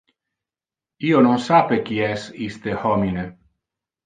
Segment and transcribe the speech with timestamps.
[1.09, 3.29] Io non sape qui es iste homine.